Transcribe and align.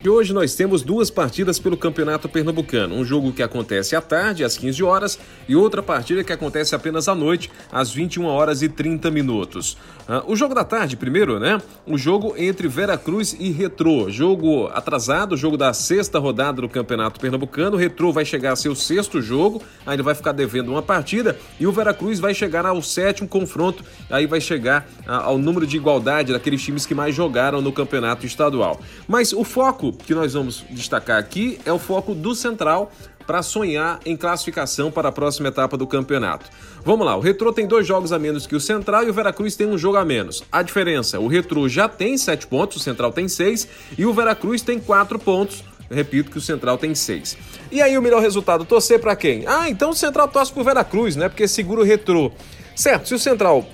E 0.00 0.08
hoje 0.08 0.32
nós 0.32 0.54
temos 0.54 0.82
duas 0.82 1.10
partidas 1.10 1.58
pelo 1.58 1.76
Campeonato 1.76 2.28
Pernambucano. 2.28 2.94
Um 2.94 3.04
jogo 3.04 3.32
que 3.32 3.42
acontece 3.42 3.96
à 3.96 4.00
tarde, 4.00 4.44
às 4.44 4.56
15 4.56 4.80
horas, 4.84 5.18
e 5.48 5.56
outra 5.56 5.82
partida 5.82 6.22
que 6.22 6.32
acontece 6.32 6.72
apenas 6.72 7.08
à 7.08 7.16
noite, 7.16 7.50
às 7.72 7.90
21 7.90 8.24
horas 8.26 8.62
e 8.62 8.68
30 8.68 9.10
minutos. 9.10 9.76
Uh, 10.08 10.32
o 10.32 10.36
jogo 10.36 10.54
da 10.54 10.62
tarde, 10.62 10.96
primeiro, 10.96 11.40
né? 11.40 11.60
O 11.84 11.98
jogo 11.98 12.32
entre 12.38 12.68
Veracruz 12.68 13.36
e 13.40 13.50
Retrô. 13.50 14.08
Jogo 14.08 14.68
atrasado, 14.68 15.36
jogo 15.36 15.56
da 15.56 15.72
sexta 15.72 16.20
rodada 16.20 16.62
do 16.62 16.68
Campeonato 16.68 17.18
Pernambucano. 17.18 17.74
O 17.74 17.78
Retrô 17.78 18.12
vai 18.12 18.24
chegar 18.24 18.52
a 18.52 18.56
seu 18.56 18.76
sexto 18.76 19.20
jogo, 19.20 19.60
ainda 19.84 20.04
vai 20.04 20.14
ficar 20.14 20.30
devendo 20.30 20.70
uma 20.70 20.80
partida, 20.80 21.36
e 21.58 21.66
o 21.66 21.72
Veracruz 21.72 22.20
vai 22.20 22.32
chegar 22.32 22.64
ao 22.64 22.80
sétimo 22.80 23.28
confronto, 23.28 23.84
aí 24.08 24.28
vai 24.28 24.40
chegar 24.40 24.88
uh, 25.08 25.10
ao 25.10 25.38
número 25.38 25.66
de 25.66 25.76
igualdade 25.76 26.32
daqueles 26.32 26.62
times 26.62 26.86
que 26.86 26.94
mais 26.94 27.16
jogaram 27.16 27.60
no 27.60 27.72
Campeonato 27.72 28.24
Estadual. 28.24 28.80
Mas 29.08 29.32
o 29.32 29.42
foco 29.42 29.88
que 30.04 30.14
nós 30.14 30.34
vamos 30.34 30.64
destacar 30.70 31.18
aqui 31.18 31.60
é 31.64 31.72
o 31.72 31.78
foco 31.78 32.14
do 32.14 32.34
Central 32.34 32.90
para 33.26 33.42
sonhar 33.42 34.00
em 34.06 34.16
classificação 34.16 34.90
para 34.90 35.10
a 35.10 35.12
próxima 35.12 35.48
etapa 35.48 35.76
do 35.76 35.86
campeonato. 35.86 36.46
Vamos 36.82 37.04
lá, 37.04 37.14
o 37.14 37.20
Retrô 37.20 37.52
tem 37.52 37.66
dois 37.66 37.86
jogos 37.86 38.10
a 38.10 38.18
menos 38.18 38.46
que 38.46 38.56
o 38.56 38.60
Central 38.60 39.04
e 39.04 39.10
o 39.10 39.12
Veracruz 39.12 39.54
tem 39.54 39.66
um 39.66 39.76
jogo 39.76 39.98
a 39.98 40.04
menos. 40.04 40.42
A 40.50 40.62
diferença, 40.62 41.20
o 41.20 41.28
Retrô 41.28 41.68
já 41.68 41.88
tem 41.88 42.16
sete 42.16 42.46
pontos, 42.46 42.78
o 42.78 42.80
Central 42.80 43.12
tem 43.12 43.28
seis 43.28 43.68
e 43.98 44.06
o 44.06 44.14
Veracruz 44.14 44.62
tem 44.62 44.78
quatro 44.78 45.18
pontos. 45.18 45.62
repito 45.90 46.30
que 46.30 46.38
o 46.38 46.40
Central 46.40 46.78
tem 46.78 46.94
seis. 46.94 47.36
E 47.70 47.82
aí 47.82 47.98
o 47.98 48.02
melhor 48.02 48.22
resultado, 48.22 48.64
torcer 48.64 48.98
para 48.98 49.14
quem? 49.14 49.44
Ah, 49.46 49.68
então 49.68 49.90
o 49.90 49.94
Central 49.94 50.28
torce 50.28 50.50
pro 50.50 50.64
Veracruz, 50.64 51.14
né? 51.14 51.28
Porque 51.28 51.46
segura 51.46 51.82
o 51.82 51.84
Retrô. 51.84 52.32
Certo, 52.74 53.08
se 53.08 53.14
o 53.14 53.18
Central 53.18 53.66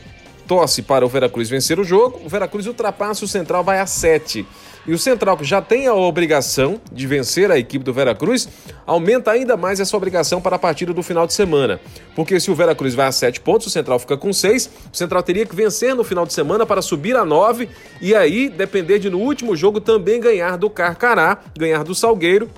torce 0.47 0.83
para 0.83 1.05
o 1.05 1.09
Veracruz 1.09 1.49
vencer 1.49 1.79
o 1.79 1.85
jogo, 1.85 2.21
o 2.25 2.29
Veracruz 2.29 2.67
ultrapassa 2.67 3.25
o 3.25 3.29
Central, 3.29 3.65
vai 3.65 3.81
a 3.81 3.87
7. 3.87 4.47
E 4.87 4.93
o 4.93 4.99
Central, 4.99 5.37
que 5.39 5.45
já 5.45 5.63
tem 5.63 5.87
a 5.87 5.95
obrigação 5.95 6.79
de 6.93 7.07
vencer 7.07 7.51
a 7.51 7.59
equipe 7.59 7.83
do 7.83 7.93
Veracruz, 7.93 8.49
aumenta 8.87 9.31
ainda 9.31 9.57
mais 9.57 9.81
essa 9.81 9.97
obrigação 9.97 10.43
para 10.43 10.57
a 10.57 10.59
partida 10.59 10.93
do 10.93 11.03
final 11.03 11.27
de 11.27 11.33
semana. 11.33 11.81
Porque 12.15 12.39
se 12.39 12.51
o 12.51 12.55
Veracruz 12.55 12.95
vai 12.95 13.07
a 13.07 13.13
7 13.13 13.41
pontos, 13.41 13.67
o 13.67 13.71
Central 13.71 13.99
fica 13.99 14.17
com 14.17 14.33
6, 14.33 14.71
o 14.93 14.97
Central 14.97 15.23
teria 15.23 15.47
que 15.47 15.57
vencer 15.57 15.95
no 15.95 16.05
final 16.05 16.27
de 16.27 16.35
semana 16.35 16.67
para 16.67 16.83
subir 16.83 17.17
a 17.17 17.25
9 17.25 17.69
e 18.01 18.15
aí 18.15 18.51
depender 18.51 18.99
de 18.99 19.09
no 19.09 19.19
último 19.19 19.57
jogo 19.57 19.81
também 19.81 20.21
ganhar 20.21 20.59
do 20.59 20.69
Carcará, 20.69 21.39
ganhar 21.57 21.83
do 21.83 21.95
Salgueiro 21.95 22.51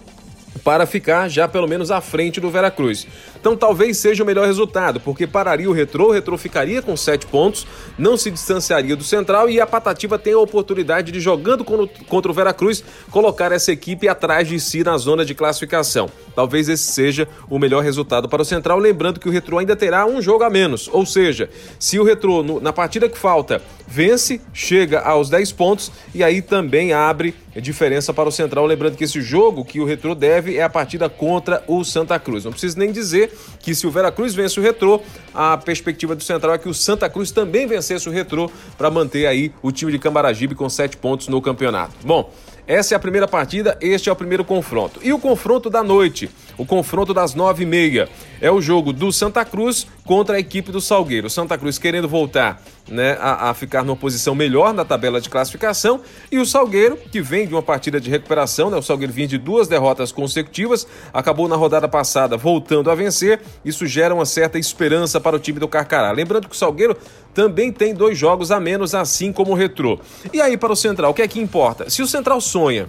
para 0.65 0.85
ficar 0.85 1.29
já 1.29 1.47
pelo 1.47 1.69
menos 1.69 1.93
à 1.93 2.01
frente 2.01 2.41
do 2.41 2.51
Veracruz. 2.51 3.07
Então 3.47 3.57
talvez 3.57 3.99
seja 3.99 4.25
o 4.25 4.27
melhor 4.27 4.45
resultado, 4.45 4.99
porque 4.99 5.25
pararia 5.25 5.71
o 5.71 5.73
Retrô, 5.73 6.09
o 6.09 6.11
Retrô 6.11 6.37
ficaria 6.37 6.83
com 6.83 6.97
7 6.97 7.27
pontos, 7.27 7.65
não 7.97 8.17
se 8.17 8.29
distanciaria 8.29 8.97
do 8.97 9.05
Central 9.05 9.49
e 9.49 9.61
a 9.61 9.67
Patativa 9.69 10.19
tem 10.19 10.33
a 10.33 10.39
oportunidade 10.41 11.13
de, 11.13 11.21
jogando 11.21 11.65
contra 11.65 12.29
o 12.29 12.35
Veracruz, 12.35 12.83
colocar 13.09 13.53
essa 13.53 13.71
equipe 13.71 14.09
atrás 14.09 14.49
de 14.49 14.59
si 14.59 14.83
na 14.83 14.99
zona 14.99 15.25
de 15.25 15.33
classificação. 15.33 16.11
Talvez 16.35 16.69
esse 16.69 16.91
seja 16.91 17.29
o 17.49 17.57
melhor 17.57 17.85
resultado 17.85 18.29
para 18.29 18.43
o 18.43 18.45
Central, 18.45 18.81
lembrando 18.81 19.21
que 19.21 19.29
o 19.29 19.33
Retrô 19.33 19.59
ainda 19.59 19.77
terá 19.77 20.05
um 20.07 20.21
jogo 20.21 20.43
a 20.43 20.51
menos, 20.51 20.91
ou 20.93 21.07
seja, 21.07 21.49
se 21.79 22.01
o 22.01 22.05
Retrô 22.05 22.43
na 22.61 22.73
partida 22.73 23.09
que 23.09 23.17
falta 23.17 23.63
vence, 23.87 24.41
chega 24.53 24.99
aos 25.03 25.31
10 25.31 25.53
pontos 25.53 25.93
e 26.13 26.25
aí 26.25 26.43
também 26.43 26.93
abre 26.93 27.33
diferença 27.61 28.13
para 28.13 28.29
o 28.29 28.33
Central, 28.33 28.67
lembrando 28.67 28.97
que 28.97 29.05
esse 29.05 29.21
jogo 29.21 29.65
que 29.65 29.81
o 29.81 29.85
Retrô 29.85 30.15
deve 30.15 30.57
é 30.57 30.63
a 30.63 30.69
partida 30.69 31.09
contra 31.09 31.63
o 31.67 31.85
Santa 31.85 32.19
Cruz. 32.19 32.45
Não 32.45 32.53
preciso 32.53 32.79
nem 32.79 32.93
dizer 32.93 33.33
que 33.61 33.75
se 33.75 33.87
o 33.87 33.91
Veracruz 33.91 34.35
vence 34.35 34.59
o 34.59 34.63
Retrô, 34.63 35.01
a 35.35 35.57
perspectiva 35.57 36.15
do 36.15 36.23
Central 36.23 36.55
é 36.55 36.59
que 36.59 36.69
o 36.69 36.75
Santa 36.75 37.09
Cruz 37.09 37.31
também 37.31 37.67
vencesse 37.67 38.09
o 38.09 38.13
Retrô 38.13 38.51
para 38.77 38.91
manter 38.91 39.27
aí 39.27 39.53
o 39.63 39.73
time 39.73 39.93
de 39.93 39.99
Camaragibe 39.99 40.55
com 40.55 40.69
7 40.69 40.97
pontos 40.97 41.29
no 41.29 41.41
campeonato. 41.43 41.95
Bom, 42.05 42.33
essa 42.67 42.95
é 42.95 42.97
a 42.97 42.99
primeira 42.99 43.29
partida, 43.29 43.79
este 43.81 44.09
é 44.09 44.13
o 44.13 44.17
primeiro 44.17 44.45
confronto. 44.45 44.99
E 45.03 45.13
o 45.13 45.19
confronto 45.19 45.71
da 45.71 45.85
noite, 45.85 46.29
o 46.59 46.65
confronto 46.65 47.13
das 47.13 47.35
nove 47.35 47.63
e 47.63 47.67
meia, 47.67 48.09
é 48.41 48.51
o 48.51 48.61
jogo 48.61 48.93
do 48.93 49.13
Santa 49.13 49.45
Cruz 49.45 49.87
contra 50.05 50.37
a 50.37 50.41
equipe 50.41 50.71
do 50.71 50.81
Salgueiro. 50.81 51.29
Santa 51.29 51.59
Cruz 51.59 51.79
querendo 51.79 52.09
voltar 52.09 52.63
né, 52.89 53.17
a, 53.21 53.51
a, 53.51 53.55
ficar 53.55 53.85
numa 53.85 53.97
posição 53.97 54.35
melhor 54.35 54.73
na 54.73 54.85
tabela 54.85 55.21
de 55.21 55.29
classificação 55.29 56.01
e 56.31 56.39
o 56.39 56.47
Salgueiro, 56.47 56.97
que 56.97 57.21
vem 57.21 57.47
de 57.47 57.55
uma 57.55 57.63
partida 57.63 58.01
de 58.01 58.09
recuperação, 58.09 58.71
né, 58.71 58.77
o 58.77 58.83
Salgueiro 58.83 59.13
vinha 59.13 59.27
de 59.27 59.39
duas 59.39 59.67
derrotas 59.67 60.13
consecutivas, 60.13 60.87
acabou 61.13 61.49
na 61.49 61.57
rodada 61.57 61.89
passada 61.89 62.37
voltando 62.37 62.91
a 62.91 62.95
vencer, 62.95 63.41
isso 63.65 63.87
gera 63.87 64.15
uma 64.15 64.25
certa 64.25 64.59
esperança 64.59 65.21
para 65.21 65.37
o 65.37 65.39
time 65.39 65.59
do 65.59 65.69
Carcará. 65.69 66.13
Lembrando 66.13 66.49
que 66.49 66.55
o 66.55 66.59
Salgueiro 66.59 66.97
também 67.35 67.73
tem 67.73 67.93
dois 67.93 68.17
jogos 68.17 68.51
a 68.51 68.61
menos, 68.61 68.95
assim 68.95 69.33
como 69.33 69.53
o 69.53 69.55
Retrô. 69.55 69.99
E 70.33 70.41
aí 70.41 70.57
para 70.57 70.73
o 70.73 70.77
Central, 70.77 71.11
o 71.11 71.15
que 71.15 71.23
é 71.23 71.29
que 71.29 71.41
importa? 71.41 71.91
Se 71.91 72.03
o 72.03 72.07
Central 72.07 72.41
sonha 72.41 72.89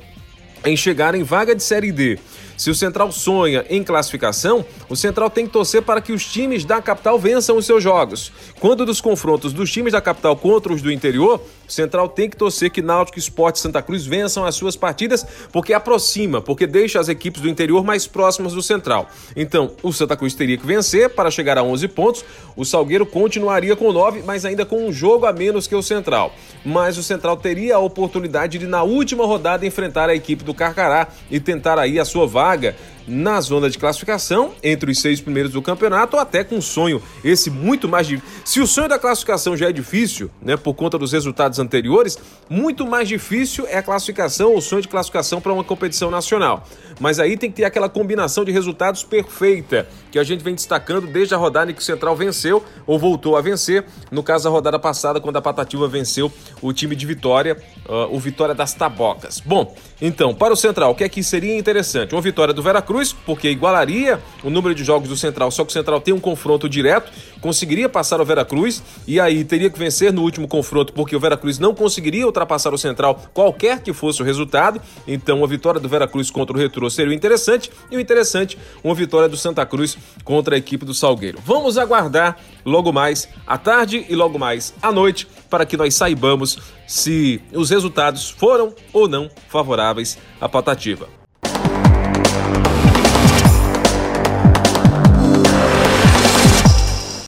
em 0.65 0.75
chegar 0.75 1.15
em 1.15 1.23
vaga 1.23 1.55
de 1.55 1.63
Série 1.63 1.91
D 1.91 2.19
se 2.57 2.71
o 2.71 2.75
Central 2.75 3.11
sonha 3.11 3.63
em 3.69 3.83
classificação, 3.83 4.65
o 4.89 4.95
Central 4.95 5.29
tem 5.29 5.45
que 5.45 5.53
torcer 5.53 5.83
para 5.83 6.01
que 6.01 6.11
os 6.11 6.25
times 6.25 6.65
da 6.65 6.81
capital 6.81 7.19
vençam 7.19 7.55
os 7.55 7.67
seus 7.67 7.83
jogos. 7.83 8.31
Quando 8.59 8.83
dos 8.83 8.99
confrontos 8.99 9.53
dos 9.53 9.71
times 9.71 9.93
da 9.93 10.01
capital 10.01 10.35
contra 10.35 10.73
os 10.73 10.81
do 10.81 10.91
interior, 10.91 11.39
o 11.67 11.71
Central 11.71 12.07
tem 12.07 12.29
que 12.29 12.37
torcer 12.37 12.71
que 12.71 12.81
Náutico 12.81 13.19
Esporte 13.19 13.57
e 13.57 13.59
Santa 13.59 13.81
Cruz 13.81 14.05
vençam 14.05 14.45
as 14.45 14.55
suas 14.55 14.75
partidas, 14.75 15.25
porque 15.51 15.73
aproxima, 15.73 16.41
porque 16.41 16.65
deixa 16.65 16.99
as 16.99 17.09
equipes 17.09 17.41
do 17.41 17.49
interior 17.49 17.83
mais 17.83 18.07
próximas 18.07 18.53
do 18.53 18.61
Central. 18.61 19.09
Então, 19.35 19.71
o 19.83 19.91
Santa 19.91 20.15
Cruz 20.15 20.33
teria 20.33 20.57
que 20.57 20.65
vencer 20.65 21.09
para 21.09 21.29
chegar 21.29 21.57
a 21.57 21.63
11 21.63 21.87
pontos, 21.89 22.25
o 22.55 22.63
Salgueiro 22.63 23.05
continuaria 23.05 23.75
com 23.75 23.91
9, 23.91 24.23
mas 24.25 24.45
ainda 24.45 24.65
com 24.65 24.87
um 24.87 24.93
jogo 24.93 25.25
a 25.25 25.33
menos 25.33 25.67
que 25.67 25.75
o 25.75 25.83
Central. 25.83 26.33
Mas 26.63 26.97
o 26.97 27.03
Central 27.03 27.37
teria 27.37 27.75
a 27.75 27.79
oportunidade 27.79 28.57
de, 28.57 28.65
na 28.65 28.83
última 28.83 29.25
rodada, 29.25 29.65
enfrentar 29.65 30.09
a 30.09 30.15
equipe 30.15 30.43
do 30.43 30.53
Carcará 30.53 31.07
e 31.29 31.39
tentar 31.39 31.77
aí 31.77 31.99
a 31.99 32.05
sua 32.05 32.25
vaga 32.25 32.75
na 33.07 33.39
zona 33.39 33.69
de 33.69 33.77
classificação, 33.77 34.53
entre 34.61 34.91
os 34.91 34.99
seis 34.99 35.21
primeiros 35.21 35.53
do 35.53 35.61
campeonato, 35.61 36.17
ou 36.17 36.21
até 36.21 36.43
com 36.43 36.57
um 36.57 36.61
sonho, 36.61 37.01
esse 37.23 37.49
muito 37.49 37.87
mais 37.87 38.05
difícil. 38.05 38.29
Se 38.43 38.59
o 38.59 38.67
sonho 38.67 38.89
da 38.89 38.99
classificação 38.99 39.55
já 39.55 39.69
é 39.69 39.71
difícil, 39.71 40.29
né, 40.41 40.57
por 40.57 40.73
conta 40.73 40.97
dos 40.97 41.13
resultados 41.13 41.57
anteriores, 41.59 42.17
muito 42.49 42.85
mais 42.85 43.07
difícil 43.07 43.65
é 43.67 43.77
a 43.77 43.83
classificação, 43.83 44.55
o 44.55 44.61
sonho 44.61 44.81
de 44.81 44.87
classificação 44.87 45.39
para 45.39 45.53
uma 45.53 45.63
competição 45.63 46.11
nacional. 46.11 46.67
Mas 46.99 47.19
aí 47.19 47.37
tem 47.37 47.49
que 47.49 47.57
ter 47.57 47.65
aquela 47.65 47.87
combinação 47.87 48.43
de 48.43 48.51
resultados 48.51 49.03
perfeita, 49.03 49.87
que 50.11 50.19
a 50.19 50.23
gente 50.23 50.43
vem 50.43 50.55
destacando 50.55 51.07
desde 51.07 51.33
a 51.33 51.37
rodada 51.37 51.71
em 51.71 51.73
que 51.73 51.81
o 51.81 51.85
Central 51.85 52.15
venceu 52.15 52.63
ou 52.85 52.99
voltou 52.99 53.37
a 53.37 53.41
vencer, 53.41 53.85
no 54.11 54.21
caso 54.23 54.45
da 54.45 54.49
rodada 54.49 54.79
passada, 54.79 55.21
quando 55.21 55.37
a 55.37 55.41
Patativa 55.41 55.87
venceu 55.87 56.31
o 56.61 56.73
time 56.73 56.95
de 56.95 57.05
Vitória, 57.05 57.57
uh, 57.87 58.13
o 58.13 58.19
Vitória 58.19 58.53
das 58.53 58.73
Tabocas. 58.73 59.39
Bom, 59.39 59.75
então, 60.01 60.33
para 60.33 60.53
o 60.53 60.57
Central, 60.57 60.91
o 60.91 60.95
que 60.95 61.03
é 61.03 61.09
que 61.09 61.23
seria 61.23 61.57
interessante? 61.57 62.13
Uma 62.13 62.21
vitória 62.21 62.53
do 62.53 62.61
Veracruz 62.61 62.96
Cruz, 62.97 63.13
porque 63.13 63.47
igualaria 63.47 64.19
o 64.43 64.49
número 64.49 64.73
de 64.73 64.83
jogos 64.83 65.07
do 65.07 65.15
Central, 65.15 65.51
só 65.51 65.63
que 65.63 65.69
o 65.69 65.73
Central 65.73 66.01
tem 66.01 66.15
um 66.15 66.19
confronto 66.19 66.67
direto, 66.67 67.11
conseguiria 67.39 67.87
passar 67.87 68.19
o 68.19 68.25
Veracruz 68.25 68.81
e 69.05 69.19
aí 69.19 69.43
teria 69.43 69.69
que 69.69 69.77
vencer 69.77 70.11
no 70.11 70.23
último 70.23 70.47
confronto, 70.47 70.91
porque 70.93 71.15
o 71.15 71.19
Veracruz 71.19 71.59
não 71.59 71.75
conseguiria 71.75 72.25
ultrapassar 72.25 72.73
o 72.73 72.77
Central, 72.77 73.21
qualquer 73.35 73.83
que 73.83 73.93
fosse 73.93 74.19
o 74.23 74.25
resultado. 74.25 74.81
Então, 75.07 75.43
a 75.43 75.47
vitória 75.47 75.79
do 75.79 75.87
Veracruz 75.87 76.31
contra 76.31 76.57
o 76.57 76.59
Retrô 76.59 76.89
seria 76.89 77.13
interessante, 77.13 77.69
e 77.91 77.97
o 77.97 77.99
interessante, 77.99 78.57
uma 78.83 78.95
vitória 78.95 79.29
do 79.29 79.37
Santa 79.37 79.63
Cruz 79.63 79.95
contra 80.23 80.55
a 80.55 80.57
equipe 80.57 80.83
do 80.83 80.95
Salgueiro. 80.95 81.37
Vamos 81.45 81.77
aguardar 81.77 82.39
logo 82.65 82.91
mais 82.91 83.29
à 83.45 83.59
tarde 83.59 84.07
e 84.09 84.15
logo 84.15 84.39
mais 84.39 84.73
à 84.81 84.91
noite 84.91 85.27
para 85.51 85.67
que 85.67 85.77
nós 85.77 85.93
saibamos 85.93 86.57
se 86.87 87.39
os 87.53 87.69
resultados 87.69 88.31
foram 88.31 88.73
ou 88.91 89.07
não 89.07 89.29
favoráveis 89.49 90.17
à 90.41 90.49
Patativa. 90.49 91.07